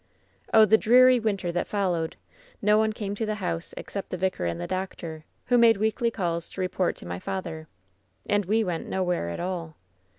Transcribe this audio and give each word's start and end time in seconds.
"Oh, 0.51 0.65
the 0.65 0.79
dreary 0.79 1.19
winter 1.19 1.51
that 1.51 1.67
followed! 1.67 2.15
No 2.59 2.75
one 2.79 2.91
came 2.91 3.13
to 3.13 3.23
the 3.27 3.35
house 3.35 3.71
except 3.77 4.09
the 4.09 4.17
vicar 4.17 4.47
and 4.47 4.59
the 4.59 4.65
doctor, 4.65 5.25
who 5.45 5.59
made 5.59 5.77
weekly 5.77 6.09
calls 6.09 6.49
to 6.49 6.61
report 6.61 6.95
to 6.95 7.05
my 7.05 7.19
father. 7.19 7.67
And 8.25 8.45
we 8.45 8.63
went 8.63 8.87
no 8.87 9.03
where 9.03 9.29
at 9.29 9.39
all. 9.39 9.75